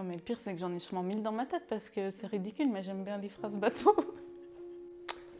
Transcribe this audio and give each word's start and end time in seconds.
Non, 0.00 0.06
mais 0.06 0.14
le 0.14 0.22
pire, 0.22 0.40
c'est 0.40 0.54
que 0.54 0.58
j'en 0.58 0.72
ai 0.74 0.78
sûrement 0.78 1.02
mille 1.02 1.22
dans 1.22 1.30
ma 1.30 1.44
tête 1.44 1.64
parce 1.68 1.90
que 1.90 2.08
c'est 2.08 2.26
ridicule, 2.26 2.70
mais 2.72 2.82
j'aime 2.82 3.04
bien 3.04 3.18
les 3.18 3.28
phrases 3.28 3.56
bateau. 3.56 3.94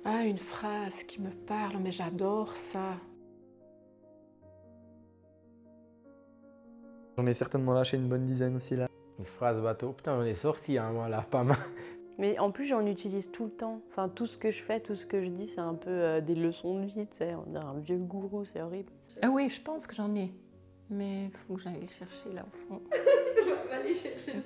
Ah, 0.04 0.24
une 0.24 0.38
phrase 0.38 1.02
qui 1.02 1.20
me 1.20 1.30
parle, 1.30 1.76
mais 1.76 1.92
j'adore 1.92 2.56
ça. 2.56 2.94
J'en 7.18 7.26
ai 7.26 7.34
certainement 7.34 7.74
lâché 7.74 7.98
une 7.98 8.08
bonne 8.08 8.24
dizaine 8.24 8.56
aussi 8.56 8.76
là. 8.76 8.88
Une 9.18 9.26
phrase 9.26 9.60
bateau. 9.60 9.92
Putain, 9.92 10.14
on 10.14 10.24
est 10.24 10.34
sorti, 10.34 10.78
hein, 10.78 10.90
moi, 10.92 11.10
là, 11.10 11.26
pas 11.30 11.44
mal. 11.44 11.58
Mais 12.18 12.38
en 12.38 12.50
plus, 12.50 12.64
j'en 12.64 12.86
utilise 12.86 13.30
tout 13.30 13.44
le 13.44 13.50
temps. 13.50 13.82
Enfin, 13.90 14.08
tout 14.08 14.26
ce 14.26 14.38
que 14.38 14.50
je 14.50 14.62
fais, 14.62 14.80
tout 14.80 14.94
ce 14.94 15.04
que 15.04 15.22
je 15.22 15.28
dis, 15.28 15.46
c'est 15.46 15.60
un 15.60 15.74
peu 15.74 15.90
euh, 15.90 16.20
des 16.22 16.34
leçons 16.34 16.80
de 16.80 16.86
vie, 16.86 17.06
tu 17.06 17.18
sais. 17.18 17.34
On 17.34 17.54
est 17.54 17.58
un 17.58 17.78
vieux 17.78 17.98
gourou, 17.98 18.46
c'est 18.46 18.62
horrible. 18.62 18.90
Ah 19.20 19.28
oui, 19.30 19.50
je 19.50 19.60
pense 19.60 19.86
que 19.86 19.94
j'en 19.94 20.14
ai. 20.14 20.32
Mais 20.90 21.24
il 21.26 21.30
faut 21.46 21.54
que 21.54 21.60
j'aille 21.62 21.80
les 21.80 21.86
chercher 21.86 22.32
là 22.34 22.42
au 22.44 22.56
fond. 22.68 22.80
Je 22.92 23.68
vais 23.68 23.74
aller 23.74 23.94
chercher 23.94 24.34
le 24.34 24.42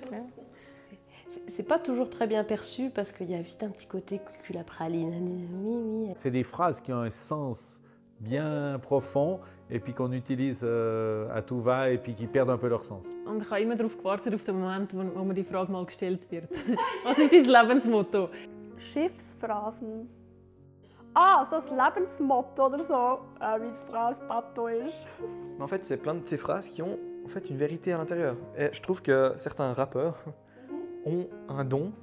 C'est- 1.29 1.41
C'est 1.47 1.63
pas 1.63 1.79
toujours 1.79 2.09
très 2.09 2.27
bien 2.27 2.43
perçu 2.43 2.89
parce 2.93 3.11
qu'il 3.11 3.29
y 3.31 3.35
a 3.35 3.41
vite 3.41 3.63
un 3.63 3.69
petit 3.69 3.87
côté 3.87 4.19
cucul 4.19 4.57
à 4.57 4.63
praline. 4.63 5.47
Oui, 5.63 5.75
oui. 6.07 6.13
C'est 6.17 6.31
des 6.31 6.43
phrases 6.43 6.79
qui 6.81 6.93
ont 6.93 6.99
un 7.01 7.09
sens 7.09 7.81
bien 8.19 8.79
profond 8.81 9.39
et 9.69 9.79
puis 9.79 9.93
qu'on 9.93 10.11
utilise 10.11 10.61
euh, 10.63 11.27
à 11.33 11.41
tout 11.41 11.59
va 11.59 11.89
et 11.89 11.97
puis 11.97 12.13
qui 12.13 12.27
perdent 12.27 12.51
un 12.51 12.57
peu 12.57 12.67
leur 12.69 12.85
sens. 12.85 13.05
Und 13.25 13.41
ich 13.41 13.49
habe 13.49 13.61
immer 13.61 13.75
darauf 13.75 13.97
gewartet, 13.97 14.33
auf 14.35 14.43
den 14.45 14.59
Moment, 14.59 14.93
wo, 14.93 15.03
wo 15.19 15.23
mir 15.23 15.33
die 15.33 15.43
Frage 15.43 15.71
mal 15.71 15.83
gestellt 15.85 16.29
wird. 16.31 16.47
Was 17.03 17.17
ist 17.17 17.31
dein 17.33 17.45
Lebensmotto? 17.67 18.29
Schiffsphrasen. 18.77 20.07
Ah, 21.15 21.45
so 21.49 21.55
ein 21.55 21.77
Lebensmotto 21.77 22.65
oder 22.65 22.83
so, 22.83 23.19
äh, 23.39 23.61
wie 23.61 23.69
die 23.69 23.91
Phrase 23.91 24.19
Bateau 24.27 24.67
ist. 24.67 24.93
Mais 25.57 25.63
en 25.63 25.67
fait, 25.67 25.85
c'est 25.85 25.97
plein 25.97 26.15
de 26.15 26.27
ces 26.27 26.37
phrases 26.37 26.67
qui 26.69 26.81
ont 26.81 26.99
en 27.23 27.27
fait 27.29 27.49
une 27.49 27.57
vérité 27.57 27.93
à 27.93 27.97
l'intérieur. 27.97 28.35
Et 28.57 28.69
je 28.73 28.81
trouve 28.81 29.01
que 29.01 29.33
certains 29.37 29.71
rappeurs 29.73 30.15
ont 31.05 31.27
un 31.47 31.63
don 31.63 31.93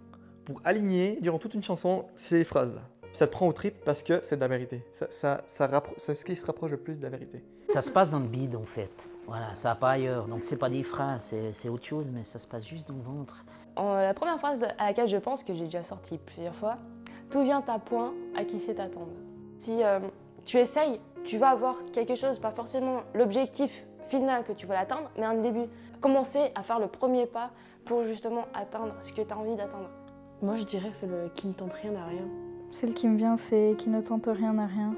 pour 0.47 0.61
aligner 0.65 1.19
durant 1.21 1.39
toute 1.39 1.55
une 1.55 1.63
chanson 1.63 2.07
ces 2.15 2.43
phrases-là. 2.45 2.81
Ça 3.13 3.27
te 3.27 3.33
prend 3.33 3.47
au 3.47 3.53
trip 3.53 3.85
parce 3.85 4.03
que 4.03 4.21
c'est 4.23 4.37
de 4.37 4.41
la 4.41 4.49
vérité. 4.49 4.83
Ça, 4.93 5.07
ça, 5.11 5.43
ça 5.45 5.69
c'est 5.99 6.15
ce 6.15 6.25
qui 6.25 6.35
se 6.35 6.47
rapproche 6.47 6.71
le 6.71 6.79
plus 6.79 6.99
de 6.99 7.03
la 7.03 7.11
vérité. 7.11 7.45
Ça 7.69 7.83
se 7.83 7.91
passe 7.91 8.11
dans 8.11 8.19
le 8.21 8.27
bide 8.27 8.57
en 8.57 8.65
fait. 8.65 9.11
Voilà, 9.27 9.55
ça 9.55 9.69
va 9.71 9.75
pas 9.75 9.91
ailleurs. 9.91 10.27
Donc 10.27 10.41
c'est 10.45 10.57
pas 10.57 10.71
des 10.71 10.83
phrases, 10.83 11.35
c'est- 11.53 11.69
autre 11.69 11.85
chose, 11.85 12.11
mais 12.11 12.25
ça 12.25 12.39
se 12.39 12.47
passe 12.49 12.67
juste 12.67 12.89
dans 12.89 12.95
le 12.95 13.03
ventre. 13.03 13.45
En- 13.77 13.95
la 13.97 14.15
première 14.15 14.39
phrase 14.39 14.65
à 14.79 14.87
laquelle 14.87 15.09
je 15.09 15.19
pense, 15.19 15.45
que 15.45 15.55
j'ai 15.55 15.65
déjà 15.67 15.83
sortie 15.83 16.19
plusieurs 16.19 16.55
fois, 16.55 16.79
tout 17.33 17.43
vient 17.43 17.65
à 17.67 17.79
point 17.79 18.13
à 18.37 18.45
qui 18.45 18.61
sait 18.61 18.75
t'attendre. 18.75 19.13
Si 19.57 19.83
euh, 19.83 19.99
tu 20.45 20.59
essayes, 20.59 21.01
tu 21.25 21.39
vas 21.39 21.49
avoir 21.49 21.85
quelque 21.93 22.15
chose, 22.15 22.39
pas 22.39 22.51
forcément 22.51 23.01
l'objectif 23.15 23.85
final 24.09 24.45
que 24.45 24.53
tu 24.53 24.67
veux 24.67 24.75
l'atteindre, 24.75 25.11
mais 25.17 25.25
un 25.25 25.35
début. 25.35 25.67
Commencer 26.01 26.53
à 26.55 26.63
faire 26.63 26.79
le 26.79 26.89
premier 26.89 27.27
pas 27.27 27.51
pour 27.87 28.05
justement 28.05 28.45
atteindre 28.55 28.95
ce 29.03 29.13
que 29.13 29.23
tu 29.23 29.33
as 29.33 29.39
envie 29.39 29.57
d'atteindre. 29.57 29.89
Moi, 30.43 30.57
je 30.57 30.65
dirais 30.65 30.91
c'est 30.93 31.07
le 31.07 31.31
qui 31.35 31.49
ne 31.49 31.55
tente 31.55 31.73
rien 31.73 31.95
à 31.95 32.05
rien. 32.05 32.29
Celle 32.71 32.93
qui 32.93 33.09
me 33.09 33.17
vient, 33.17 33.37
c'est 33.37 33.77
qui 33.79 33.89
ne 33.89 34.01
tente 34.01 34.27
rien 34.27 34.59
à 34.59 34.67
rien. 34.67 34.95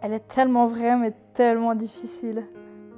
Elle 0.00 0.14
est 0.14 0.26
tellement 0.28 0.66
vraie, 0.66 0.96
mais 0.96 1.12
tellement 1.34 1.74
difficile. 1.74 2.46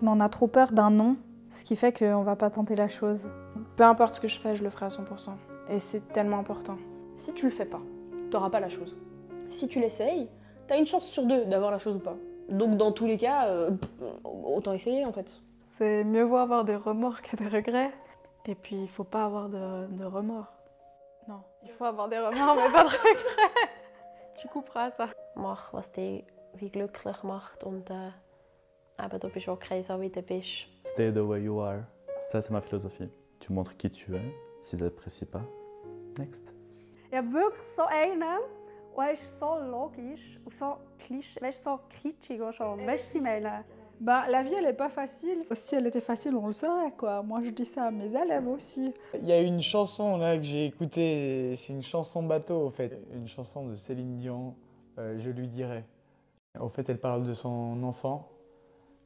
Mais 0.00 0.08
on 0.10 0.20
a 0.20 0.28
trop 0.28 0.46
peur 0.46 0.72
d'un 0.72 0.90
non, 0.90 1.16
ce 1.48 1.64
qui 1.64 1.74
fait 1.74 1.96
qu'on 1.96 2.22
va 2.22 2.36
pas 2.36 2.50
tenter 2.50 2.76
la 2.76 2.88
chose. 2.88 3.30
Peu 3.76 3.82
importe 3.82 4.14
ce 4.14 4.20
que 4.20 4.28
je 4.28 4.38
fais, 4.38 4.54
je 4.54 4.62
le 4.62 4.70
ferai 4.70 4.86
à 4.86 4.90
100%. 4.90 5.30
Et 5.70 5.80
c'est 5.80 6.12
tellement 6.12 6.38
important. 6.38 6.76
Si 7.16 7.32
tu 7.32 7.46
le 7.46 7.52
fais 7.52 7.64
pas, 7.64 7.80
t'auras 8.30 8.50
pas 8.50 8.60
la 8.60 8.68
chose. 8.68 8.96
Si 9.48 9.68
tu 9.68 9.80
l'essayes, 9.80 10.28
t'as 10.66 10.78
une 10.78 10.86
chance 10.86 11.06
sur 11.06 11.24
deux 11.24 11.44
d'avoir 11.44 11.70
la 11.70 11.78
chose 11.78 11.96
ou 11.96 12.00
pas. 12.00 12.16
Donc 12.48 12.76
dans 12.76 12.92
tous 12.92 13.06
les 13.06 13.16
cas, 13.16 13.48
euh, 13.48 13.72
pff, 13.72 13.90
autant 14.24 14.72
essayer 14.72 15.04
en 15.04 15.12
fait. 15.12 15.40
C'est 15.62 16.04
mieux 16.04 16.22
vaut 16.24 16.36
avoir 16.38 16.64
des 16.64 16.76
remords 16.76 17.22
que 17.22 17.36
des 17.36 17.46
regrets. 17.48 17.92
Et 18.46 18.54
puis, 18.54 18.76
il 18.76 18.88
faut 18.88 19.04
pas 19.04 19.24
avoir 19.24 19.48
de, 19.48 19.86
de 19.86 20.04
remords. 20.04 20.52
Non, 21.28 21.42
il 21.62 21.70
faut 21.70 21.84
avoir 21.84 22.08
des 22.08 22.18
remords, 22.18 22.56
mais 22.56 22.72
pas 22.72 22.84
de 22.84 22.88
regrets. 22.88 23.50
Tu 24.40 24.48
couperas 24.48 24.90
ça. 24.90 25.10
Mach, 25.36 25.72
was 25.72 25.92
dich 25.92 26.24
wie 26.54 26.70
glücklich 26.70 27.22
macht 27.22 27.62
und 27.62 27.90
äh, 27.90 28.10
eben, 28.98 29.20
du 29.20 29.28
bist 29.28 29.48
okay, 29.48 29.82
so 29.82 30.00
wie 30.00 30.08
du 30.08 30.22
bist. 30.22 30.66
Stay 30.86 31.12
the 31.12 31.20
way 31.20 31.42
you 31.42 31.60
are. 31.60 31.84
Ça, 32.28 32.40
c'est 32.40 32.50
ma 32.50 32.62
philosophie. 32.62 33.10
Tu 33.38 33.52
montres 33.52 33.76
qui 33.76 33.90
tu 33.90 34.16
es. 34.16 34.34
S'ils 34.62 34.82
n'apprécient 34.82 35.28
pas, 35.30 35.42
next. 36.18 36.52
Habe 37.12 37.32
wirklich 37.32 37.66
so 37.76 37.82
einen, 37.82 38.22
und 38.94 39.04
er 39.04 39.12
ist 39.12 39.38
so 39.38 39.58
logisch 39.58 40.38
und 40.44 40.54
so 40.54 40.76
klischee, 40.98 41.40
weißt, 41.40 41.62
so 41.64 41.78
kitschig 41.88 42.40
auch 42.40 42.52
schon. 42.52 42.86
Weißt 42.86 43.04
du, 43.04 43.08
was 43.08 43.14
ich 43.14 43.22
meine? 43.22 43.64
Bah, 44.02 44.24
la 44.30 44.42
vie, 44.42 44.54
elle 44.54 44.68
est 44.70 44.78
pas 44.78 44.88
facile. 44.88 45.42
Si 45.42 45.74
elle 45.74 45.86
était 45.86 46.00
facile, 46.00 46.34
on 46.34 46.46
le 46.46 46.54
saurait, 46.54 46.92
quoi. 46.96 47.22
Moi, 47.22 47.42
je 47.44 47.50
dis 47.50 47.66
ça 47.66 47.84
à 47.84 47.90
mes 47.90 48.06
élèves 48.06 48.48
aussi. 48.48 48.94
Il 49.14 49.26
y 49.26 49.32
a 49.32 49.40
une 49.40 49.60
chanson 49.60 50.16
là 50.16 50.38
que 50.38 50.42
j'ai 50.42 50.64
écoutée, 50.64 51.54
c'est 51.54 51.74
une 51.74 51.82
chanson 51.82 52.22
bateau 52.22 52.66
en 52.66 52.70
fait, 52.70 52.98
une 53.12 53.28
chanson 53.28 53.66
de 53.66 53.74
Céline 53.74 54.16
Dion, 54.16 54.54
euh, 54.98 55.18
je 55.18 55.28
lui 55.30 55.48
dirai. 55.48 55.84
En 56.58 56.70
fait, 56.70 56.88
elle 56.88 56.98
parle 56.98 57.24
de 57.24 57.34
son 57.34 57.82
enfant, 57.82 58.30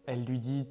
elle 0.06 0.24
lui 0.24 0.38
dit 0.38 0.66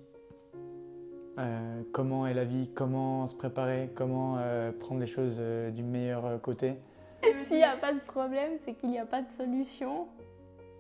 euh, 1.37 1.81
comment 1.91 2.25
est 2.25 2.33
la 2.33 2.45
vie, 2.45 2.69
comment 2.73 3.27
se 3.27 3.35
préparer, 3.35 3.89
comment 3.93 4.37
euh, 4.37 4.71
prendre 4.71 5.01
les 5.01 5.07
choses 5.07 5.37
euh, 5.39 5.69
du 5.71 5.83
meilleur 5.83 6.25
euh, 6.25 6.37
côté. 6.37 6.75
S'il 7.45 7.57
n'y 7.57 7.63
a 7.63 7.77
pas 7.77 7.93
de 7.93 7.99
problème, 7.99 8.57
c'est 8.63 8.73
qu'il 8.73 8.89
n'y 8.89 8.99
a 8.99 9.05
pas 9.05 9.21
de 9.21 9.31
solution. 9.37 10.07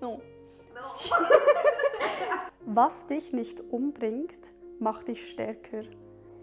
Non. 0.01 0.19
Was 2.65 3.05
dich 3.07 3.31
nicht 3.33 3.61
umbringt, 3.71 4.51
macht 4.79 5.07
dich 5.07 5.29
stärker. 5.29 5.83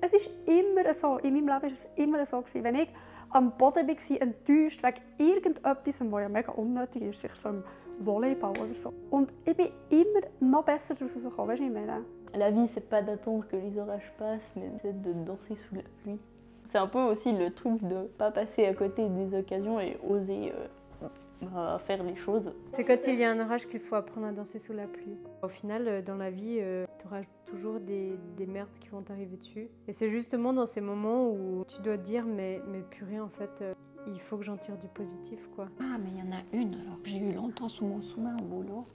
Es 0.00 0.12
ist 0.12 0.30
immer 0.46 0.94
so, 0.94 1.18
in 1.18 1.34
meinem 1.34 1.48
Leben 1.48 1.62
war 1.62 1.64
es 1.64 1.88
immer 1.96 2.24
so, 2.24 2.40
gewesen, 2.40 2.64
wenn 2.64 2.74
ich 2.74 2.88
am 3.30 3.56
Boden 3.56 3.86
war, 3.86 4.20
enttäuscht 4.20 4.82
wegen 4.82 5.00
irgendetwas, 5.18 5.76
was 5.86 6.20
ja 6.22 6.28
mega 6.28 6.52
unnötig 6.52 7.02
ist, 7.02 7.20
sich 7.20 7.34
so 7.34 7.50
im 7.50 7.64
Volleyball 8.00 8.58
oder 8.58 8.74
so. 8.74 8.92
Und 9.10 9.32
ich 9.44 9.56
bin 9.56 9.68
immer 9.90 10.20
noch 10.40 10.64
besser 10.64 10.94
daraus 10.94 11.14
rausgekommen, 11.14 11.50
weißt 11.50 11.60
du, 11.60 11.66
ich 11.66 11.72
meine? 11.72 12.04
La 12.32 12.50
vie, 12.50 12.68
c'est 12.68 12.88
pas 12.88 13.02
d'attendre 13.02 13.46
que 13.48 13.56
les 13.56 13.76
orages 13.76 14.12
passent, 14.16 14.54
mais 14.54 14.70
c'est 14.82 15.02
de 15.02 15.12
danser 15.24 15.56
sous 15.56 15.74
la 15.74 15.82
pluie. 16.02 16.20
C'est 16.70 16.78
un 16.78 16.86
peu 16.86 17.00
aussi 17.00 17.32
le 17.32 17.52
truc 17.52 17.82
de 17.82 18.04
pas 18.16 18.30
passer 18.30 18.64
à 18.64 18.74
côté 18.74 19.08
des 19.08 19.36
occasions 19.36 19.80
et 19.80 19.98
oser 20.08 20.52
euh, 20.52 21.08
bah, 21.42 21.80
faire 21.84 22.04
les 22.04 22.14
choses. 22.14 22.52
C'est 22.72 22.84
quand 22.84 22.98
il 23.08 23.16
y 23.16 23.24
a 23.24 23.30
un 23.30 23.40
orage 23.40 23.66
qu'il 23.66 23.80
faut 23.80 23.96
apprendre 23.96 24.28
à 24.28 24.32
danser 24.32 24.60
sous 24.60 24.72
la 24.72 24.86
pluie. 24.86 25.18
Au 25.42 25.48
final, 25.48 25.88
euh, 25.88 26.00
dans 26.00 26.14
la 26.14 26.30
vie, 26.30 26.60
tu 26.98 27.06
auras 27.06 27.22
toujours 27.44 27.80
des, 27.80 28.14
des 28.36 28.46
merdes 28.46 28.70
qui 28.80 28.88
vont 28.88 29.02
t'arriver 29.02 29.36
dessus. 29.36 29.68
Et 29.88 29.92
c'est 29.92 30.10
justement 30.10 30.52
dans 30.52 30.66
ces 30.66 30.80
moments 30.80 31.28
où 31.28 31.64
tu 31.66 31.82
dois 31.82 31.98
te 31.98 32.02
dire, 32.02 32.24
mais, 32.24 32.62
mais 32.68 32.82
purée, 32.82 33.18
en 33.18 33.30
fait, 33.30 33.62
euh, 33.62 33.74
il 34.06 34.20
faut 34.20 34.36
que 34.36 34.44
j'en 34.44 34.56
tire 34.56 34.78
du 34.78 34.86
positif, 34.86 35.48
quoi. 35.56 35.66
Ah, 35.80 35.98
mais 35.98 36.10
il 36.12 36.18
y 36.18 36.22
en 36.22 36.32
a 36.32 36.42
une 36.52 36.74
alors 36.74 37.02
que 37.02 37.08
j'ai 37.08 37.18
eu 37.18 37.32
longtemps 37.32 37.68
sous 37.68 37.84
mon 37.84 38.00
sous-main 38.00 38.36
au 38.38 38.44
boulot. 38.44 38.86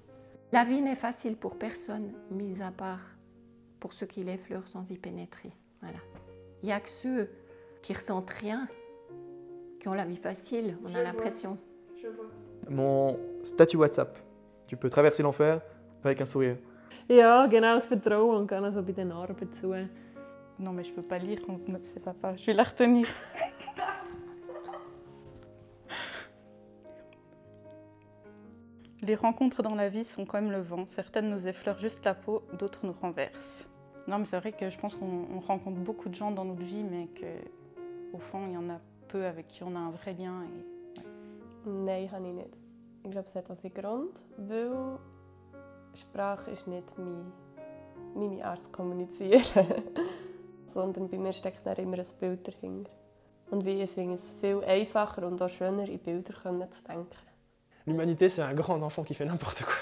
La 0.54 0.64
vie 0.64 0.82
n'est 0.82 0.96
facile 0.96 1.36
pour 1.36 1.58
personne, 1.58 2.14
mis 2.32 2.62
à 2.62 2.72
part 2.72 3.18
pour 3.82 3.92
ceux 3.92 4.06
qui 4.06 4.24
l'effleurent 4.24 4.70
sans 4.70 4.90
y 4.90 4.98
pénétrer. 4.98 5.52
Voilà. 5.82 6.00
Il 6.64 6.68
n'y 6.68 6.72
a 6.72 6.80
que 6.80 6.90
ceux 6.90 7.30
qui 7.86 7.94
ressentent 7.94 8.32
rien, 8.32 8.68
qui 9.80 9.88
ont 9.88 9.94
la 9.94 10.06
vie 10.06 10.18
facile, 10.18 10.76
on 10.84 10.96
a 10.96 11.04
l'impression. 11.04 11.60
Mon 12.68 13.20
statut 13.44 13.78
WhatsApp. 13.78 14.18
Tu 14.66 14.76
peux 14.76 14.90
traverser 14.90 15.22
l'enfer 15.22 15.62
avec 16.04 16.20
un 16.20 16.26
sourire. 16.26 16.58
Ja, 17.08 17.46
genau, 17.46 17.76
das 17.76 17.86
Vertrauen 17.86 18.48
gehen 18.48 18.64
also 18.64 18.82
bei 18.82 18.92
den 18.92 19.12
Arbeit 19.12 19.54
zu. 19.62 19.68
Non, 20.58 20.72
mais 20.72 20.84
je 20.84 20.92
peux 20.94 21.04
pas 21.04 21.20
lire, 21.20 21.46
donc 21.48 21.68
ne 21.68 21.78
sais 21.84 22.00
pas. 22.00 22.36
Je 22.36 22.48
vais 22.48 22.54
la 22.54 22.64
retenir. 22.64 23.08
Les 29.04 29.14
rencontres 29.14 29.62
dans 29.62 29.76
la 29.76 29.90
vie 29.90 30.06
sont 30.06 30.26
comme 30.26 30.50
le 30.52 30.62
vent. 30.62 30.88
Certaines 30.88 31.30
nous 31.30 31.48
effleurent 31.48 31.78
juste 31.78 32.04
la 32.04 32.16
peau, 32.16 32.42
d'autres 32.58 32.88
nous 32.88 32.96
renversent. 33.00 33.68
Non, 34.08 34.18
mais 34.18 34.26
c'est 34.26 34.40
vrai 34.40 34.54
que 34.54 34.72
je 34.72 34.78
pense 34.80 34.96
qu'on 34.96 35.28
on 35.36 35.40
rencontre 35.40 35.78
beaucoup 35.78 36.10
de 36.10 36.16
gens 36.16 36.32
dans 36.32 36.46
notre 36.46 36.64
vie, 36.64 36.84
mais 36.84 37.10
qu'au 38.12 38.20
fond, 38.20 38.46
il 38.48 38.54
y 38.54 38.58
en 38.58 38.70
a 38.70 38.80
peu 39.08 39.26
avec 39.26 39.48
qui 39.48 39.64
on 39.64 39.76
a 39.76 39.80
un 39.80 39.92
vrai 39.92 40.14
lien. 40.14 40.44
Et... 40.44 41.06
Nein, 41.66 42.12
habe 42.12 42.28
ich 42.28 42.34
nicht. 42.34 42.58
Ich 43.04 43.12
glaube, 43.12 43.28
es 43.28 43.36
hat 43.36 43.50
auch 43.50 43.56
seinen 43.56 43.74
Grund, 43.74 44.22
weil 44.38 45.00
Sprache 45.94 46.52
ist 46.52 46.68
nicht 46.68 46.98
mein, 46.98 47.32
meine 48.16 48.46
Art 48.46 48.64
zu 48.64 48.72
kommunizieren. 48.72 49.44
Sondern 50.68 51.08
bei 51.12 51.18
mir 51.18 51.34
steckt 51.34 51.66
dann 51.66 51.78
immer 51.78 51.98
ein 51.98 52.08
Bild 52.20 52.48
dahinter. 52.48 52.92
Und 53.52 53.64
wie 53.66 53.82
ich 53.82 53.92
finde 53.92 54.16
es 54.16 54.34
viel 54.42 54.64
einfacher 54.64 55.26
und 55.28 55.42
auch 55.42 55.50
schöner, 55.50 55.88
in 55.88 56.00
Bilder 56.00 56.34
zu 56.34 56.84
denken. 56.84 57.26
L'humanité, 57.86 58.28
c'est 58.30 58.42
un 58.42 58.56
grand 58.56 58.82
enfant 58.82 59.04
qui 59.04 59.14
fait 59.14 59.26
n'importe 59.26 59.64
quoi. 59.64 59.76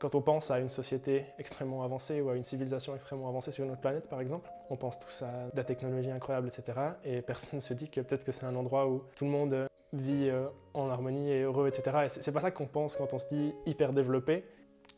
Quand 0.00 0.14
on 0.14 0.22
pense 0.22 0.50
à 0.50 0.58
une 0.58 0.68
société 0.68 1.24
extrêmement 1.38 1.84
avancée 1.84 2.20
ou 2.20 2.28
à 2.28 2.36
une 2.36 2.44
civilisation 2.44 2.94
extrêmement 2.94 3.28
avancée 3.28 3.52
sur 3.52 3.64
notre 3.64 3.80
planète, 3.80 4.08
par 4.08 4.20
exemple, 4.20 4.50
on 4.70 4.76
pense 4.76 4.98
tous 4.98 5.22
à 5.22 5.50
de 5.52 5.56
la 5.56 5.64
technologie 5.64 6.10
incroyable, 6.10 6.48
etc. 6.48 6.78
Et 7.04 7.22
personne 7.22 7.56
ne 7.58 7.60
se 7.60 7.74
dit 7.74 7.88
que 7.88 8.00
peut-être 8.00 8.24
que 8.24 8.32
c'est 8.32 8.44
un 8.44 8.56
endroit 8.56 8.88
où 8.88 9.04
tout 9.14 9.24
le 9.24 9.30
monde 9.30 9.66
vit 9.92 10.28
euh, 10.28 10.48
en 10.74 10.88
harmonie 10.90 11.30
et 11.30 11.42
heureux, 11.42 11.68
etc. 11.68 11.96
Et 12.04 12.08
c'est 12.08 12.32
pas 12.32 12.40
ça 12.40 12.50
qu'on 12.50 12.66
pense 12.66 12.96
quand 12.96 13.14
on 13.14 13.18
se 13.18 13.26
dit 13.28 13.54
hyper 13.66 13.92
développé. 13.92 14.44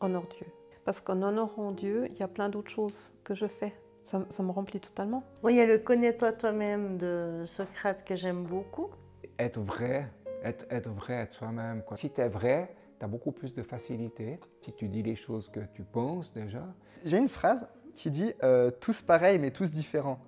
Honore 0.01 0.27
Dieu. 0.27 0.47
Parce 0.83 1.01
qu'en 1.01 1.21
honorant 1.21 1.71
Dieu, 1.71 2.07
il 2.09 2.17
y 2.17 2.23
a 2.23 2.27
plein 2.27 2.49
d'autres 2.49 2.71
choses 2.71 3.13
que 3.23 3.35
je 3.35 3.45
fais 3.45 3.73
Ça, 4.05 4.25
ça 4.29 4.41
me 4.41 4.51
remplit 4.51 4.79
totalement. 4.79 5.23
Moi, 5.43 5.51
il 5.51 5.57
y 5.57 5.61
a 5.61 5.65
le 5.65 5.77
connais-toi 5.77 6.31
toi-même 6.33 6.97
de 6.97 7.43
Socrate 7.45 8.03
que 8.03 8.15
j'aime 8.15 8.45
beaucoup. 8.45 8.89
Être 9.37 9.59
vrai, 9.59 10.09
être, 10.43 10.65
être 10.69 10.89
vrai, 10.89 11.13
être 11.15 11.33
soi-même. 11.33 11.83
Si 11.95 12.09
tu 12.09 12.21
es 12.21 12.29
vrai, 12.29 12.73
tu 12.97 13.05
as 13.05 13.07
beaucoup 13.07 13.31
plus 13.31 13.53
de 13.53 13.63
facilité. 13.63 14.39
Si 14.61 14.73
tu 14.73 14.87
dis 14.87 15.03
les 15.03 15.15
choses 15.15 15.49
que 15.49 15.59
tu 15.73 15.83
penses 15.83 16.33
déjà. 16.33 16.63
J'ai 17.05 17.17
une 17.17 17.29
phrase 17.29 17.67
qui 17.93 18.09
dit 18.09 18.33
euh, 18.43 18.71
tous 18.71 19.01
pareils 19.01 19.39
mais 19.39 19.51
tous 19.51 19.71
différents. 19.71 20.19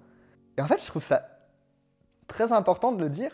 Et 0.57 0.62
en 0.62 0.68
fait, 0.68 0.81
je 0.81 0.88
trouve 0.88 1.04
ça 1.04 1.25
très 2.27 2.51
important 2.51 2.92
de 2.92 3.01
le 3.01 3.10
dire. 3.10 3.31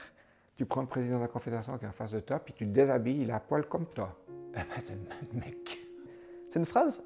Tu 0.56 0.66
prends 0.66 0.82
le 0.82 0.88
président 0.88 1.18
de 1.18 1.22
la 1.22 1.28
Confédération 1.28 1.78
qui 1.78 1.86
est 1.86 1.88
en 1.88 1.92
face 1.92 2.12
de 2.12 2.20
toi, 2.20 2.40
puis 2.40 2.54
tu 2.54 2.66
le 2.66 2.72
déshabilles, 2.72 3.24
il 3.24 3.32
a 3.32 3.40
poil 3.40 3.66
comme 3.68 3.86
toi. 3.88 4.18
Ben, 4.54 4.66
ben, 4.70 4.80
c'est 4.80 4.94
le 4.94 5.00
même 5.00 5.44
mec. 5.46 5.80
C'est 6.50 6.60
une 6.60 6.66
phrase, 6.66 7.04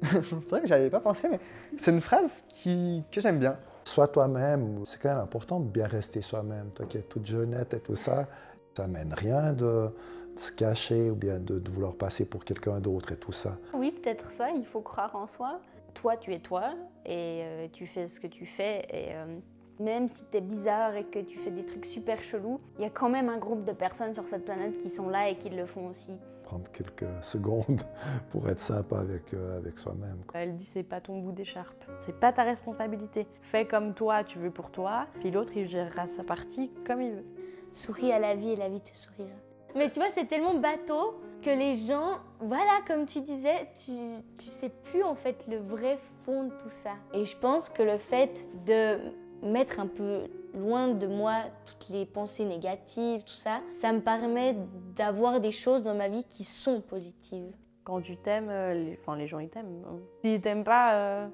c'est 0.02 0.48
vrai 0.48 0.60
que 0.60 0.66
j'y 0.66 0.72
avais 0.72 0.90
pas 0.90 1.00
pensé, 1.00 1.28
mais 1.28 1.40
c'est 1.78 1.90
une 1.90 2.00
phrase 2.00 2.44
qui, 2.48 3.02
que 3.10 3.20
j'aime 3.20 3.38
bien. 3.38 3.58
Sois 3.84 4.08
toi-même, 4.08 4.82
c'est 4.86 5.00
quand 5.00 5.08
même 5.08 5.18
important 5.18 5.58
de 5.58 5.68
bien 5.68 5.86
rester 5.86 6.22
soi-même. 6.22 6.70
Toi 6.70 6.86
qui 6.86 6.98
es 6.98 7.02
toute 7.02 7.26
jeunette 7.26 7.74
et 7.74 7.80
tout 7.80 7.96
ça, 7.96 8.28
ça 8.76 8.86
mène 8.86 9.12
rien 9.14 9.52
de 9.52 9.90
se 10.36 10.52
cacher 10.52 11.10
ou 11.10 11.14
bien 11.14 11.38
de, 11.38 11.58
de 11.58 11.70
vouloir 11.70 11.94
passer 11.94 12.24
pour 12.24 12.44
quelqu'un 12.44 12.80
d'autre 12.80 13.12
et 13.12 13.16
tout 13.16 13.32
ça. 13.32 13.58
Oui, 13.74 13.90
peut-être 13.90 14.32
ça, 14.32 14.50
il 14.50 14.64
faut 14.64 14.80
croire 14.80 15.14
en 15.16 15.26
soi. 15.26 15.60
Toi, 15.94 16.16
tu 16.16 16.32
es 16.32 16.38
toi 16.38 16.72
et 17.04 17.42
euh, 17.42 17.68
tu 17.72 17.86
fais 17.86 18.06
ce 18.06 18.20
que 18.20 18.26
tu 18.26 18.46
fais. 18.46 18.86
Et 18.90 19.14
euh, 19.14 19.38
même 19.80 20.08
si 20.08 20.22
tu 20.30 20.38
es 20.38 20.40
bizarre 20.40 20.94
et 20.94 21.04
que 21.04 21.18
tu 21.18 21.38
fais 21.38 21.50
des 21.50 21.64
trucs 21.64 21.86
super 21.86 22.22
chelous, 22.22 22.60
il 22.78 22.82
y 22.82 22.86
a 22.86 22.90
quand 22.90 23.08
même 23.08 23.28
un 23.28 23.38
groupe 23.38 23.64
de 23.64 23.72
personnes 23.72 24.14
sur 24.14 24.28
cette 24.28 24.44
planète 24.44 24.78
qui 24.78 24.90
sont 24.90 25.08
là 25.08 25.28
et 25.28 25.36
qui 25.36 25.50
le 25.50 25.66
font 25.66 25.88
aussi. 25.88 26.18
Prendre 26.44 26.70
quelques 26.70 27.06
secondes 27.22 27.82
pour 28.30 28.48
être 28.48 28.60
sympa 28.60 28.98
avec, 28.98 29.34
euh, 29.34 29.58
avec 29.58 29.78
soi-même. 29.78 30.18
Elle 30.34 30.56
dit 30.56 30.64
c'est 30.64 30.82
pas 30.82 31.00
ton 31.00 31.18
bout 31.18 31.32
d'écharpe, 31.32 31.84
c'est 32.00 32.18
pas 32.18 32.32
ta 32.32 32.42
responsabilité. 32.42 33.26
Fais 33.40 33.66
comme 33.66 33.94
toi, 33.94 34.24
tu 34.24 34.38
veux 34.38 34.50
pour 34.50 34.70
toi, 34.70 35.06
puis 35.20 35.30
l'autre 35.30 35.52
il 35.56 35.68
gérera 35.68 36.06
sa 36.06 36.24
partie 36.24 36.70
comme 36.86 37.00
il 37.00 37.12
veut. 37.12 37.26
Souris 37.72 38.12
à 38.12 38.18
la 38.18 38.34
vie 38.34 38.50
et 38.50 38.56
la 38.56 38.68
vie 38.68 38.80
te 38.80 38.94
sourira. 38.94 39.30
Mais 39.74 39.90
tu 39.90 40.00
vois, 40.00 40.08
c'est 40.10 40.26
tellement 40.26 40.54
bateau 40.54 41.20
que 41.42 41.50
les 41.50 41.74
gens, 41.74 42.18
voilà, 42.40 42.80
comme 42.86 43.06
tu 43.06 43.20
disais, 43.20 43.68
tu, 43.84 43.92
tu 44.38 44.46
sais 44.46 44.68
plus 44.68 45.02
en 45.02 45.14
fait 45.14 45.46
le 45.48 45.58
vrai 45.58 45.98
fond 46.24 46.44
de 46.44 46.50
tout 46.50 46.68
ça. 46.68 46.92
Et 47.14 47.24
je 47.24 47.36
pense 47.36 47.68
que 47.68 47.82
le 47.82 47.96
fait 47.98 48.48
de 48.66 48.98
mettre 49.42 49.80
un 49.80 49.86
peu 49.86 50.24
loin 50.54 50.88
de 50.88 51.06
moi 51.06 51.36
toutes 51.64 51.88
les 51.90 52.04
pensées 52.04 52.44
négatives, 52.44 53.22
tout 53.22 53.32
ça, 53.32 53.60
ça 53.72 53.92
me 53.92 54.00
permet 54.00 54.56
d'avoir 54.96 55.40
des 55.40 55.52
choses 55.52 55.82
dans 55.82 55.94
ma 55.94 56.08
vie 56.08 56.24
qui 56.24 56.44
sont 56.44 56.80
positives. 56.80 57.54
Quand 57.84 58.00
tu 58.02 58.16
t'aimes, 58.16 58.50
euh, 58.50 58.74
les, 58.74 58.98
enfin, 59.00 59.16
les 59.16 59.26
gens 59.26 59.38
ils 59.38 59.48
t'aiment. 59.48 59.82
S'ils 60.20 60.40
t'aiment 60.40 60.64
pas, 60.64 60.94
euh, 60.94 61.28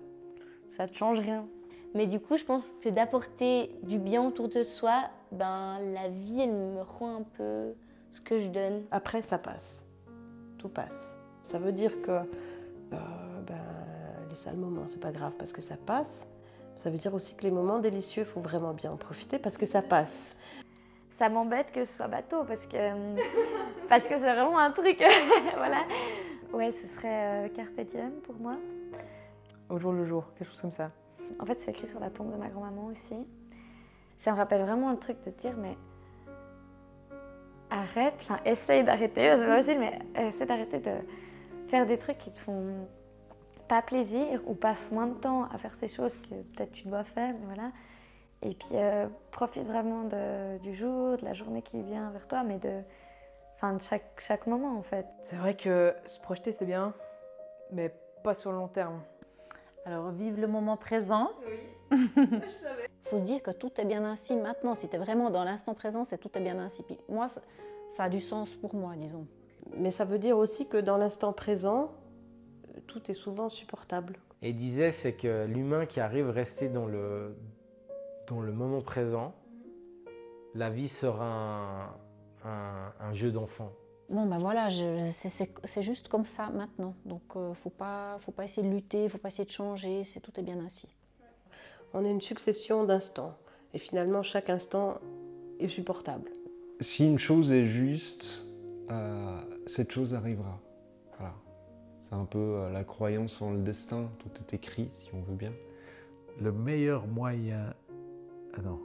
ça 0.71 0.87
te 0.87 0.94
change 0.94 1.21
rien. 1.21 1.47
Mais 1.94 2.06
du 2.06 2.21
coup, 2.21 2.37
je 2.37 2.44
pense 2.44 2.75
que 2.83 2.91
d'apporter 2.91 3.75
du 3.83 3.99
bien 3.99 4.25
autour 4.27 4.49
de 4.49 4.62
soi, 4.62 5.05
ben 5.33 5.79
la 5.94 6.09
vie, 6.09 6.43
elle 6.43 6.53
me 6.53 6.83
rend 6.83 7.17
un 7.17 7.23
peu 7.23 7.75
ce 8.11 8.20
que 8.20 8.38
je 8.38 8.49
donne. 8.49 8.85
Après, 8.91 9.23
ça 9.23 9.38
passe. 9.38 9.85
Tout 10.58 10.69
passe. 10.69 11.17
Ça 11.43 11.58
veut 11.58 11.73
dire 11.73 12.03
que 12.03 12.11
euh, 12.11 12.23
ben, 13.47 13.55
les 14.29 14.35
sales 14.35 14.56
moments, 14.56 14.87
c'est 14.87 15.00
pas 15.00 15.12
grave 15.12 15.32
parce 15.38 15.53
que 15.53 15.62
ça 15.62 15.76
passe. 15.76 16.26
Ça 16.76 16.91
veut 16.91 16.99
dire 16.99 17.14
aussi 17.14 17.35
que 17.35 17.43
les 17.43 17.50
moments 17.50 17.79
délicieux, 17.79 18.23
il 18.23 18.26
faut 18.26 18.41
vraiment 18.41 18.73
bien 18.73 18.93
en 18.93 18.97
profiter 18.97 19.38
parce 19.38 19.56
que 19.56 19.67
ça 19.67 19.82
passe. 19.82 20.37
Ça 21.12 21.29
m'embête 21.29 21.73
que 21.73 21.85
ce 21.85 21.97
soit 21.97 22.08
bateau 22.08 22.44
parce 22.44 22.67
que 22.67 22.76
parce 23.88 24.06
que 24.06 24.19
c'est 24.19 24.32
vraiment 24.32 24.59
un 24.59 24.70
truc. 24.70 25.02
voilà. 25.56 25.85
Ouais, 26.52 26.73
ce 26.73 26.87
serait 26.94 27.47
euh, 27.47 27.49
carpe 27.49 27.81
diem 27.81 28.12
pour 28.23 28.35
moi. 28.37 28.56
Au 29.69 29.79
jour 29.79 29.93
le 29.93 30.05
jour, 30.05 30.26
quelque 30.37 30.49
chose 30.49 30.61
comme 30.61 30.70
ça. 30.70 30.91
En 31.41 31.47
fait, 31.47 31.61
c'est 31.61 31.70
écrit 31.70 31.88
sur 31.88 32.00
la 32.00 32.11
tombe 32.11 32.31
de 32.32 32.37
ma 32.37 32.49
grand-maman 32.49 32.87
aussi. 32.87 33.17
Ça 34.19 34.32
me 34.32 34.37
rappelle 34.37 34.62
vraiment 34.62 34.91
le 34.91 34.99
truc 34.99 35.17
de 35.25 35.31
dire, 35.31 35.55
mais 35.56 35.76
arrête, 37.81 38.14
enfin, 38.23 38.38
essaye 38.44 38.84
d'arrêter, 38.84 39.31
c'est 39.37 39.46
pas 39.46 39.56
facile, 39.62 39.78
mais 39.78 39.99
essaye 40.28 40.46
d'arrêter 40.46 40.78
de 40.78 40.93
faire 41.69 41.87
des 41.87 41.99
trucs 41.99 42.19
qui 42.19 42.31
te 42.31 42.38
font 42.38 42.87
pas 43.69 43.82
plaisir 43.82 44.40
ou 44.46 44.55
passe 44.55 44.90
moins 44.90 45.06
de 45.06 45.14
temps 45.14 45.44
à 45.52 45.58
faire 45.58 45.75
ces 45.75 45.88
choses 45.88 46.17
que 46.19 46.34
peut-être 46.55 46.73
tu 46.73 46.87
dois 46.88 47.05
faire, 47.05 47.34
mais 47.40 47.46
voilà. 47.55 47.70
Et 48.43 48.55
puis, 48.55 48.69
euh, 48.75 49.06
profite 49.32 49.67
vraiment 49.67 50.05
de- 50.05 50.58
du 50.58 50.75
jour, 50.75 51.17
de 51.17 51.25
la 51.25 51.32
journée 51.34 51.62
qui 51.62 51.82
vient 51.82 52.11
vers 52.11 52.28
toi, 52.28 52.43
mais 52.44 52.58
de, 52.58 52.81
enfin, 53.56 53.73
de 53.75 53.82
chaque, 53.82 54.20
chaque 54.20 54.46
moment 54.46 54.76
en 54.78 54.82
fait. 54.82 55.06
C'est 55.23 55.37
vrai 55.37 55.55
que 55.55 55.94
se 56.05 56.20
projeter, 56.20 56.52
c'est 56.52 56.67
bien, 56.67 56.93
mais 57.73 57.93
pas 58.23 58.34
sur 58.34 58.52
le 58.52 58.58
long 58.58 58.69
terme. 58.69 59.00
Alors, 59.84 60.11
vive 60.11 60.40
le 60.40 60.46
moment 60.46 60.76
présent. 60.76 61.31
faut 63.06 63.19
se 63.19 63.25
dire 63.25 63.43
que 63.43 63.50
tout 63.50 63.70
est 63.81 63.85
bien 63.85 64.05
ainsi 64.05 64.37
maintenant. 64.37 64.75
Si 64.75 64.88
tu 64.88 64.97
es 64.97 64.99
vraiment 64.99 65.31
dans 65.31 65.44
l'instant 65.44 65.75
présent, 65.75 66.05
c'est 66.05 66.19
tout 66.19 66.31
est 66.37 66.41
bien 66.41 66.58
ainsi. 66.58 66.82
Puis 66.82 66.99
moi, 67.08 67.26
ça, 67.29 68.05
a 68.05 68.08
du 68.08 68.20
sens 68.20 68.55
pour 68.55 68.75
moi, 68.75 68.94
disons. 68.97 69.26
Mais 69.76 69.91
ça 69.91 70.05
veut 70.05 70.19
dire 70.19 70.37
aussi 70.38 70.67
que 70.67 70.76
dans 70.76 70.97
l'instant 70.97 71.32
présent, 71.32 71.93
tout 72.87 73.11
est 73.11 73.14
souvent 73.14 73.49
supportable. 73.49 74.19
Et 74.43 74.50
il 74.50 74.56
disait, 74.56 74.93
c'est 74.93 75.14
que 75.14 75.47
l'humain 75.47 75.87
qui 75.87 75.99
arrive 76.00 76.29
à 76.29 76.32
rester 76.32 76.69
dans 76.69 76.87
le, 76.87 77.37
dans 78.29 78.41
le 78.41 78.53
moment 78.53 78.82
présent, 78.82 79.32
la 80.55 80.70
vie 80.70 80.88
sera 80.88 81.25
un, 82.44 82.49
un- 82.49 82.93
un 83.00 83.12
jeu 83.12 83.31
d'enfant. 83.31 83.73
Bon, 84.09 84.25
ben 84.26 84.38
voilà, 84.38 84.69
c'est- 84.70 85.82
juste 85.82 86.09
comme 86.09 86.25
ça 86.25 86.49
maintenant. 86.50 86.94
Donc, 87.05 87.23
euh, 87.35 87.55
faut 87.55 87.70
pas, 87.70 88.17
faut 88.20 88.31
pas 88.31 88.44
essayer 88.44 88.67
de 88.67 88.73
lutter, 88.73 89.09
faut 89.09 89.19
pas 89.19 89.29
essayer 89.29 89.44
de 89.47 89.50
changer. 89.50 90.05
C'est 90.05 90.20
tout 90.20 90.38
est 90.38 90.43
bien 90.44 90.61
ainsi. 90.64 90.88
On 91.99 92.05
est 92.05 92.11
une 92.11 92.21
succession 92.21 92.85
d'instants. 92.85 93.39
Et 93.73 93.79
finalement, 93.79 94.23
chaque 94.23 94.51
instant 94.51 95.01
est 95.59 95.69
supportable. 95.69 96.31
Si 96.79 97.07
une 97.07 97.19
chose 97.19 97.51
est 97.53 97.65
juste, 97.65 98.45
euh, 98.91 99.41
cette 99.65 99.91
chose 99.93 100.13
arrivera. 100.13 100.61
Voilà. 101.17 101.35
C'est 102.03 102.13
un 102.13 102.27
peu 102.27 102.39
euh, 102.39 102.71
la 102.71 102.85
croyance 102.85 103.41
en 103.41 103.53
le 103.53 103.61
destin. 103.61 104.11
Tout 104.19 104.29
est 104.41 104.53
écrit, 104.53 104.91
si 104.93 105.09
on 105.15 105.23
veut 105.23 105.37
bien. 105.37 105.55
Le 106.39 106.53
meilleur 106.53 107.07
moyen. 107.07 107.73
Ah 108.53 108.61
non. 108.61 108.79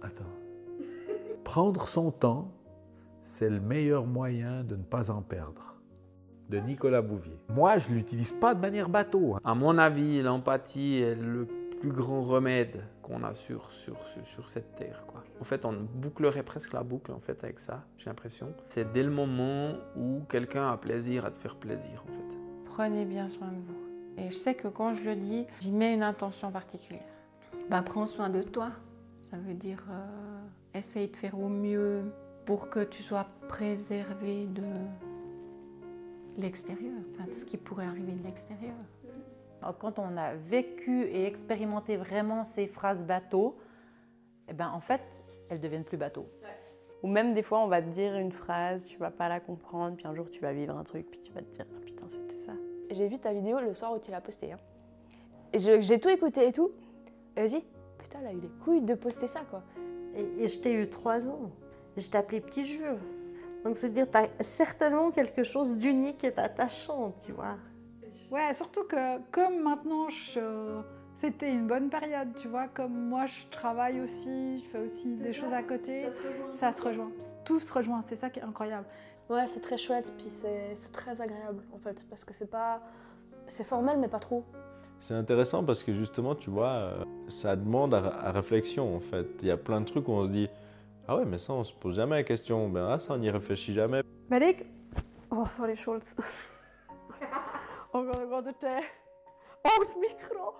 Attends. 0.00 0.24
Prendre 1.42 1.88
son 1.88 2.12
temps, 2.12 2.52
c'est 3.20 3.50
le 3.50 3.58
meilleur 3.58 4.06
moyen 4.06 4.62
de 4.62 4.76
ne 4.76 4.84
pas 4.84 5.10
en 5.10 5.22
perdre. 5.22 5.79
De 6.50 6.58
Nicolas 6.58 7.00
Bouvier. 7.00 7.38
Moi, 7.48 7.78
je 7.78 7.90
ne 7.90 7.94
l'utilise 7.94 8.32
pas 8.32 8.54
de 8.54 8.60
manière 8.60 8.88
bateau. 8.88 9.36
hein. 9.36 9.40
À 9.44 9.54
mon 9.54 9.78
avis, 9.78 10.20
l'empathie 10.20 10.96
est 10.96 11.14
le 11.14 11.46
plus 11.80 11.92
grand 11.92 12.22
remède 12.22 12.82
qu'on 13.02 13.22
a 13.22 13.34
sur, 13.34 13.70
sur, 13.70 13.96
sur, 14.08 14.26
sur 14.26 14.48
cette 14.48 14.74
terre. 14.74 15.04
Quoi. 15.06 15.22
En 15.40 15.44
fait, 15.44 15.64
on 15.64 15.72
bouclerait 15.94 16.42
presque 16.42 16.72
la 16.72 16.82
boucle 16.82 17.12
en 17.12 17.20
fait, 17.20 17.42
avec 17.44 17.60
ça, 17.60 17.84
j'ai 17.98 18.06
l'impression. 18.06 18.52
C'est 18.66 18.92
dès 18.92 19.04
le 19.04 19.10
moment 19.12 19.74
où 19.96 20.22
quelqu'un 20.28 20.72
a 20.72 20.76
plaisir 20.76 21.24
à 21.24 21.30
te 21.30 21.38
faire 21.38 21.54
plaisir. 21.54 22.02
En 22.04 22.08
fait. 22.12 22.38
Prenez 22.64 23.04
bien 23.04 23.28
soin 23.28 23.48
de 23.48 23.60
vous. 23.60 23.78
Et 24.18 24.30
je 24.30 24.36
sais 24.36 24.54
que 24.54 24.66
quand 24.66 24.92
je 24.92 25.04
le 25.08 25.14
dis, 25.14 25.46
j'y 25.60 25.70
mets 25.70 25.94
une 25.94 26.02
intention 26.02 26.50
particulière. 26.50 27.06
Bah, 27.70 27.82
prends 27.82 28.06
soin 28.06 28.28
de 28.28 28.42
toi. 28.42 28.72
Ça 29.30 29.36
veut 29.38 29.54
dire 29.54 29.84
euh, 29.88 30.78
essaye 30.78 31.08
de 31.08 31.16
faire 31.16 31.38
au 31.38 31.48
mieux 31.48 32.02
pour 32.44 32.68
que 32.70 32.80
tu 32.82 33.04
sois 33.04 33.26
préservé 33.48 34.46
de 34.46 34.64
l'extérieur, 36.42 36.94
enfin, 37.14 37.26
de 37.28 37.32
ce 37.32 37.44
qui 37.44 37.56
pourrait 37.56 37.86
arriver 37.86 38.12
de 38.12 38.22
l'extérieur. 38.24 38.74
Quand 39.78 39.98
on 39.98 40.16
a 40.16 40.34
vécu 40.34 41.04
et 41.04 41.26
expérimenté 41.26 41.96
vraiment 41.96 42.44
ces 42.46 42.66
phrases 42.66 43.04
bateau, 43.04 43.58
eh 44.48 44.52
ben, 44.54 44.70
en 44.70 44.80
fait, 44.80 45.02
elles 45.50 45.60
deviennent 45.60 45.84
plus 45.84 45.98
bateau. 45.98 46.26
Ou 47.02 47.08
même 47.08 47.34
des 47.34 47.42
fois, 47.42 47.60
on 47.60 47.66
va 47.66 47.80
te 47.82 47.88
dire 47.88 48.16
une 48.16 48.32
phrase, 48.32 48.84
tu 48.84 48.98
vas 48.98 49.10
pas 49.10 49.28
la 49.28 49.40
comprendre, 49.40 49.96
puis 49.96 50.06
un 50.06 50.14
jour 50.14 50.30
tu 50.30 50.40
vas 50.40 50.52
vivre 50.52 50.76
un 50.76 50.84
truc, 50.84 51.10
puis 51.10 51.20
tu 51.20 51.32
vas 51.32 51.40
te 51.42 51.50
dire 51.50 51.66
ah, 51.74 51.80
putain, 51.84 52.06
c'était 52.08 52.34
ça. 52.34 52.52
J'ai 52.90 53.06
vu 53.08 53.18
ta 53.18 53.32
vidéo 53.32 53.58
le 53.60 53.74
soir 53.74 53.92
où 53.92 53.98
tu 53.98 54.10
l'as 54.10 54.20
postée. 54.20 54.52
hein. 54.52 54.58
J'ai 55.54 56.00
tout 56.00 56.08
écouté 56.08 56.46
et 56.46 56.52
tout. 56.52 56.70
Et 57.36 57.46
je 57.48 57.56
dis, 57.56 57.64
putain, 57.98 58.18
elle 58.20 58.26
a 58.28 58.32
eu 58.32 58.40
les 58.40 58.50
couilles 58.64 58.82
de 58.82 58.94
poster 58.94 59.28
ça, 59.28 59.40
quoi. 59.48 59.62
Et, 60.14 60.44
et 60.44 60.48
je 60.48 60.58
t'ai 60.58 60.72
eu 60.72 60.88
trois 60.88 61.28
ans. 61.28 61.50
Je 61.96 62.08
t'ai 62.08 62.18
appelé 62.18 62.40
petit 62.40 62.64
jeu. 62.64 62.96
Donc 63.64 63.76
c'est 63.76 63.90
dire, 63.90 64.10
tu 64.10 64.16
as 64.16 64.28
certainement 64.42 65.10
quelque 65.10 65.42
chose 65.44 65.76
d'unique 65.76 66.24
et 66.24 66.30
d'attachant, 66.30 67.14
tu 67.24 67.32
vois. 67.32 67.56
Ouais, 68.30 68.52
surtout 68.54 68.84
que 68.84 69.18
comme 69.32 69.60
maintenant, 69.62 70.08
je- 70.08 70.80
c'était 71.14 71.50
une 71.50 71.66
bonne 71.66 71.90
période, 71.90 72.28
tu 72.40 72.48
vois, 72.48 72.68
comme 72.68 72.92
moi 73.08 73.26
je 73.26 73.50
travaille 73.50 74.00
aussi, 74.00 74.60
je 74.64 74.64
fais 74.70 74.78
aussi 74.78 75.14
des 75.16 75.32
choses 75.32 75.52
à 75.52 75.62
côté, 75.62 76.04
Ça 76.04 76.10
se 76.12 76.18
rejoint. 76.22 76.54
ça 76.54 76.72
se 76.72 76.82
rejoint. 76.82 77.10
Tout 77.44 77.60
se 77.60 77.72
rejoint, 77.72 78.02
c'est 78.02 78.16
ça 78.16 78.30
qui 78.30 78.38
est 78.40 78.44
incroyable. 78.44 78.86
Ouais, 79.28 79.46
c'est 79.46 79.60
très 79.60 79.76
chouette, 79.78 80.12
puis 80.16 80.30
c'est 80.30 80.74
c'est 80.74 80.92
très 80.92 81.20
agréable, 81.20 81.62
en 81.74 81.78
fait, 81.78 82.04
parce 82.08 82.24
que 82.24 82.32
c'est 82.32 82.50
pas... 82.50 82.80
C'est 83.46 83.64
formel, 83.64 83.98
mais 83.98 84.08
pas 84.08 84.20
trop. 84.20 84.44
C'est 85.00 85.14
intéressant 85.14 85.64
parce 85.64 85.82
que 85.82 85.92
justement, 85.92 86.34
tu 86.34 86.50
vois, 86.50 86.68
euh, 86.68 87.04
ça 87.28 87.56
demande 87.56 87.94
à, 87.94 87.98
à 87.98 88.30
réflexion 88.32 88.94
en 88.96 89.00
fait. 89.00 89.26
Il 89.42 89.48
y 89.48 89.50
a 89.50 89.56
plein 89.56 89.80
de 89.80 89.86
trucs 89.86 90.06
où 90.08 90.12
on 90.12 90.24
se 90.26 90.30
dit 90.30 90.48
Ah 91.12 91.16
ouais, 91.16 91.24
mais 91.24 91.38
ça, 91.38 91.52
on 91.54 91.64
se 91.64 91.74
pose 91.74 91.96
jamais 91.96 92.14
la 92.14 92.22
question. 92.22 92.68
Ben 92.68 92.86
ah, 92.88 93.00
ça, 93.00 93.14
on 93.14 93.18
n'y 93.18 93.28
réfléchit 93.30 93.72
jamais. 93.72 94.02
Ben 94.28 94.40
ik... 94.42 94.64
Oh, 95.32 95.44
sorry 95.56 95.74
Schulz. 95.82 96.14
oh 97.92 98.04
god, 98.04 98.16
oh 98.22 98.28
god, 98.28 98.44
det 98.44 98.68
är... 98.68 98.84
Oh, 99.64 99.80
das 99.80 99.96
Mikro! 99.96 100.54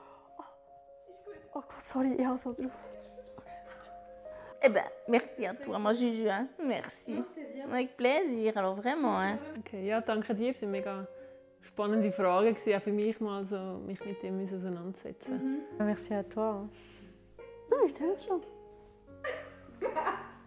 Oh 1.54 1.61
Gott, 1.61 1.85
sorry, 1.85 2.16
ich 2.19 2.26
habe 2.26 2.38
so 2.40 2.52
drauf. 2.52 2.73
Eh 4.62 4.69
ben, 4.69 4.85
merci 5.07 5.47
à 5.47 5.54
toi, 5.54 5.78
ma 5.78 5.92
Juju. 5.92 6.28
Hein. 6.28 6.49
Merci. 6.59 7.23
Avec 7.71 7.97
plaisir, 7.97 8.59
alors 8.59 8.75
vraiment. 8.75 9.21
Hein. 9.21 9.38
Okay, 9.61 9.85
ja, 9.85 10.00
danke 10.00 10.35
dir. 10.35 10.50
Es 10.50 10.62
waren 10.62 10.73
mega 10.73 11.07
spannende 11.61 12.11
Fragen, 12.11 12.54
gewesen, 12.54 12.76
auch 12.76 12.83
für 12.83 12.92
mich 12.92 13.21
mal 13.21 13.45
so, 13.45 13.78
mich 13.87 14.04
mit 14.04 14.21
dem 14.23 14.40
auseinandersetzen. 14.40 15.62
Merci 15.78 16.12
à 16.12 16.25
toi. 16.25 16.69
Non, 17.71 17.87
je 17.87 17.95
t'aime 17.95 18.19
schon. 18.26 18.60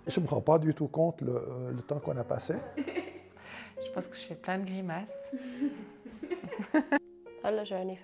Je 0.08 0.20
ne 0.20 0.26
me 0.26 0.30
rends 0.30 0.42
pas 0.42 0.60
du 0.60 0.74
tout 0.74 0.88
compte 0.88 1.22
le, 1.22 1.36
euh, 1.36 1.72
le 1.72 1.82
temps 1.82 2.00
qu'on 2.00 2.18
a 2.18 2.24
passé. 2.24 2.56
Je 2.78 3.92
pense 3.92 4.08
que 4.08 4.16
je 4.16 4.22
fais 4.22 4.36
plein 4.36 4.58
de 4.60 4.66
grimaces. 4.66 5.10
Fragen. 7.42 7.96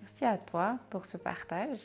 Merci 0.00 0.24
à 0.24 0.38
toi 0.38 0.78
pour 0.90 1.04
ce 1.04 1.16
partage. 1.18 1.80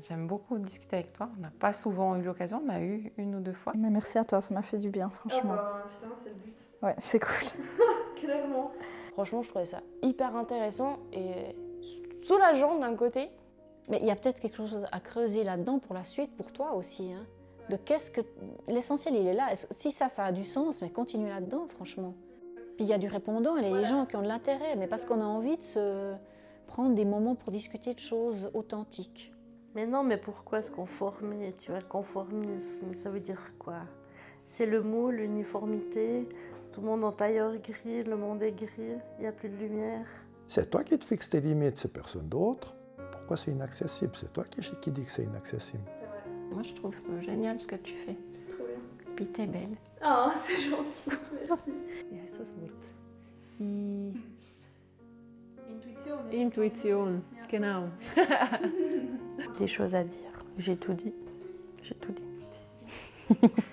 J'aime 0.00 0.26
beaucoup 0.26 0.58
discuter 0.58 0.96
avec 0.96 1.12
toi. 1.12 1.28
On 1.38 1.40
n'a 1.40 1.50
pas 1.58 1.72
souvent 1.72 2.16
eu 2.16 2.22
l'occasion, 2.22 2.60
on 2.66 2.68
a 2.68 2.80
eu 2.80 3.12
une 3.16 3.36
ou 3.36 3.40
deux 3.40 3.52
fois. 3.52 3.72
Mais 3.76 3.88
merci 3.88 4.18
à 4.18 4.24
toi, 4.24 4.40
ça 4.40 4.52
m'a 4.52 4.62
fait 4.62 4.78
du 4.78 4.90
bien, 4.90 5.10
franchement. 5.10 5.56
putain, 6.00 6.14
c'est 6.22 6.28
le 6.30 6.34
but. 6.34 6.56
Ouais, 6.82 6.94
c'est 6.98 7.20
cool. 7.20 7.48
Clairement. 8.20 8.72
Franchement, 9.12 9.42
je 9.42 9.48
trouvais 9.48 9.64
ça 9.66 9.80
hyper 10.02 10.34
intéressant 10.36 10.98
et 11.12 11.54
soulageant 12.24 12.78
d'un 12.78 12.94
côté. 12.96 13.30
Mais 13.88 13.98
il 14.00 14.06
y 14.06 14.10
a 14.10 14.16
peut-être 14.16 14.40
quelque 14.40 14.56
chose 14.56 14.84
à 14.90 15.00
creuser 15.00 15.44
là-dedans 15.44 15.78
pour 15.78 15.94
la 15.94 16.04
suite, 16.04 16.36
pour 16.36 16.52
toi 16.52 16.74
aussi. 16.74 17.12
hein. 17.12 17.24
De 17.70 17.76
qu'est-ce 17.76 18.10
que 18.10 18.20
l'essentiel, 18.68 19.14
il 19.14 19.26
est 19.26 19.34
là. 19.34 19.48
Si 19.70 19.90
ça, 19.92 20.08
ça 20.08 20.24
a 20.24 20.32
du 20.32 20.44
sens, 20.44 20.82
mais 20.82 20.90
continue 20.90 21.28
là-dedans, 21.28 21.66
franchement. 21.68 22.14
Puis 22.76 22.86
il 22.86 22.86
y 22.86 22.92
a 22.92 22.98
du 22.98 23.08
répondant, 23.08 23.56
et 23.56 23.62
les 23.62 23.84
gens 23.84 24.06
qui 24.06 24.16
ont 24.16 24.22
de 24.22 24.28
l'intérêt, 24.28 24.76
mais 24.76 24.86
parce 24.86 25.04
qu'on 25.04 25.20
a 25.20 25.24
envie 25.24 25.56
de 25.56 25.62
se 25.62 26.14
prendre 26.66 26.94
des 26.94 27.04
moments 27.04 27.34
pour 27.34 27.52
discuter 27.52 27.94
de 27.94 27.98
choses 27.98 28.50
authentiques. 28.54 29.32
Mais 29.74 29.86
non, 29.86 30.02
mais 30.02 30.16
pourquoi 30.16 30.60
se 30.60 30.70
conformer 30.70 31.54
Tu 31.58 31.70
vois, 31.70 31.80
le 31.80 31.86
conformisme, 31.86 32.92
ça 32.94 33.10
veut 33.10 33.20
dire 33.20 33.40
quoi? 33.58 33.80
C'est 34.46 34.66
le 34.66 34.82
mot, 34.82 35.10
l'uniformité. 35.10 36.28
Tout 36.72 36.80
le 36.80 36.86
monde 36.86 37.04
en 37.04 37.12
tailleur 37.12 37.56
gris, 37.58 38.02
le 38.02 38.16
monde 38.16 38.42
est 38.42 38.52
gris, 38.52 38.96
il 39.18 39.20
n'y 39.20 39.26
a 39.26 39.32
plus 39.32 39.50
de 39.50 39.56
lumière. 39.56 40.06
C'est 40.48 40.70
toi 40.70 40.84
qui 40.84 40.98
te 40.98 41.04
fixes 41.04 41.30
tes 41.30 41.40
limites, 41.40 41.78
c'est 41.78 41.92
personne 41.92 42.28
d'autre. 42.28 42.74
Pourquoi 43.12 43.36
c'est 43.36 43.50
inaccessible? 43.50 44.12
C'est 44.14 44.32
toi 44.32 44.44
qui, 44.44 44.60
qui 44.80 44.90
dis 44.90 45.04
que 45.04 45.10
c'est 45.10 45.24
inaccessible. 45.24 45.84
Moi, 46.52 46.62
je 46.62 46.74
trouve 46.74 46.94
génial 47.20 47.58
ce 47.58 47.66
que 47.66 47.76
tu 47.76 47.94
fais. 47.94 48.16
Trop 48.52 48.66
bien. 48.66 49.14
Puis 49.16 49.26
t'es 49.26 49.46
belle. 49.46 49.76
Oh, 50.04 50.30
c'est 50.46 50.60
gentil. 50.60 51.18
Merci. 51.48 51.70
Heißt 52.12 52.38
das 52.38 52.52
Wort? 52.56 52.72
I 53.60 54.12
Intuition. 55.68 56.18
Intuition, 56.32 57.22
genau. 57.48 57.88
Des 59.58 59.66
choses 59.68 59.94
à 59.94 60.04
dire. 60.04 60.32
J'ai 60.58 60.76
tout 60.76 60.94
dit. 60.94 61.14
J'ai 61.82 61.94
tout 61.94 62.12
dit. 62.12 63.48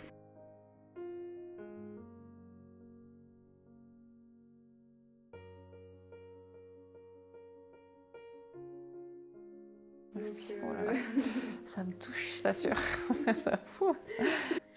je 12.40 12.44
t'assure. 12.44 12.78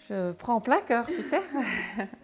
Je 0.08 0.32
prends 0.32 0.54
en 0.54 0.60
plein 0.60 0.80
cœur, 0.80 1.06
tu 1.06 1.22
sais. 1.22 1.40